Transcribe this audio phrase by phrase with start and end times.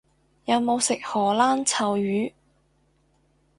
[0.45, 2.33] 有冇食荷蘭臭魚？